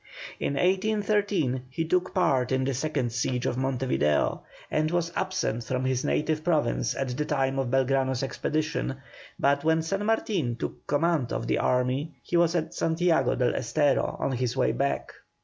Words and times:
In 0.39 0.53
1813 0.53 1.65
he 1.69 1.85
took 1.85 2.11
part 2.11 2.51
in 2.51 2.63
the 2.63 2.73
second 2.73 3.11
siege 3.11 3.45
of 3.45 3.55
Monte 3.55 3.85
Video, 3.85 4.41
and 4.71 4.89
was 4.89 5.13
absent 5.15 5.63
from 5.65 5.85
his 5.85 6.03
native 6.03 6.43
province 6.43 6.95
at 6.95 7.09
the 7.15 7.23
time 7.23 7.59
of 7.59 7.67
Belgrano's 7.69 8.23
expedition, 8.23 8.95
but 9.37 9.63
when 9.63 9.83
San 9.83 10.03
Martin 10.07 10.55
took 10.55 10.87
command 10.87 11.31
of 11.31 11.45
the 11.45 11.59
army 11.59 12.15
he 12.23 12.35
was 12.35 12.55
at 12.55 12.73
Santiago 12.73 13.35
del 13.35 13.53
Estero 13.53 14.17
on 14.19 14.31
his 14.31 14.57
way 14.57 14.71
back. 14.71 15.13